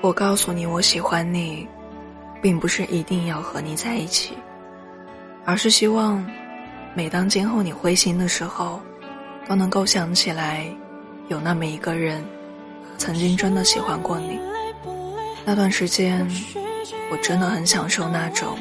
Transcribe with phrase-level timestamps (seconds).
[0.00, 1.66] 我告诉你我喜欢你，
[2.40, 4.38] 并不是一定要和你在一起，
[5.44, 6.24] 而是希望，
[6.94, 8.80] 每当今后你灰心的时候，
[9.48, 10.64] 都能够想起来，
[11.26, 12.24] 有那么一个人，
[12.96, 14.38] 曾经真的喜欢过你。
[15.44, 16.24] 那段时间，
[17.10, 18.56] 我真的很享受那种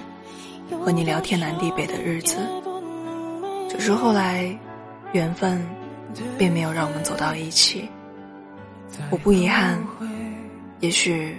[0.84, 2.38] 和你聊天南地北的日子。
[3.70, 4.58] 只是后来，
[5.12, 5.64] 缘分
[6.36, 7.88] 并没有让我们走到一起。
[9.12, 9.78] 我不遗憾。
[10.80, 11.36] 也许，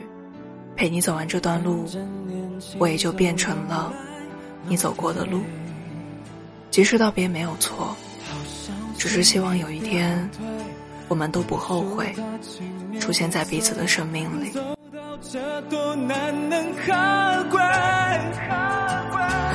[0.75, 1.87] 陪你走完这段路，
[2.79, 3.93] 我也就变成了
[4.67, 5.43] 你走过的路。
[6.71, 7.97] 及时道别没有错，
[8.97, 10.29] 只是希望有一天，
[11.07, 12.15] 我们都不后悔
[13.01, 14.51] 出现在彼此的生命里。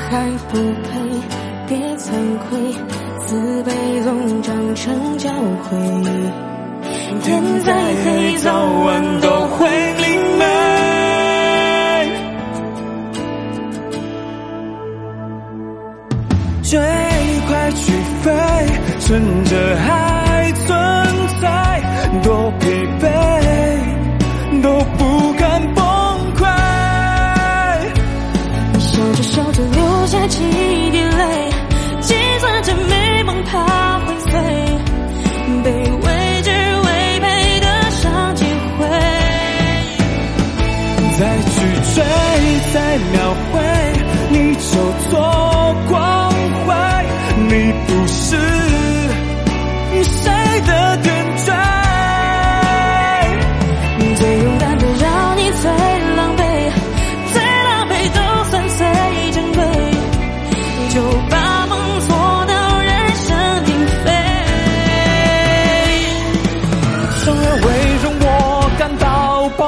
[0.09, 0.92] 还不配，
[1.68, 2.14] 别惭
[2.48, 2.73] 愧，
[3.26, 6.53] 自卑总长成教诲。
[7.22, 9.67] 天再黑，早晚都会
[10.02, 10.05] 明
[10.38, 10.44] 媚。
[16.64, 16.80] 最
[17.47, 18.31] 快去飞，
[19.00, 20.12] 趁着还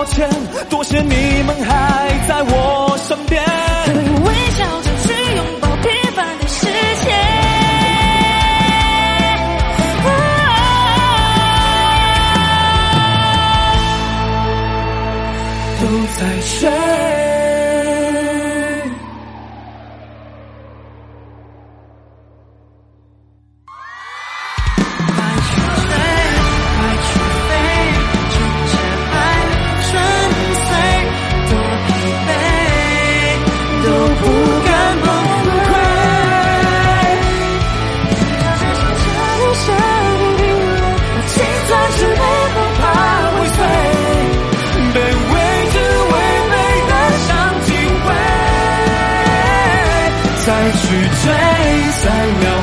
[0.05, 0.29] 前，
[0.69, 3.43] 多谢你们还在我身边，
[4.23, 6.65] 微笑着去拥抱平凡的世
[7.03, 7.11] 界。
[15.81, 15.85] 都
[16.17, 17.14] 在睡。
[50.75, 50.87] 去
[51.23, 51.33] 追
[51.91, 52.54] 三秒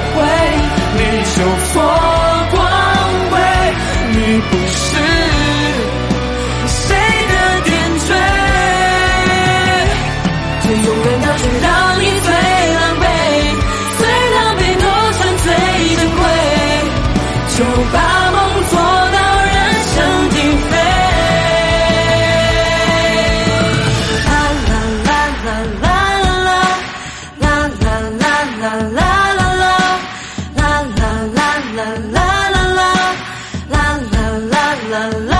[34.92, 35.31] la la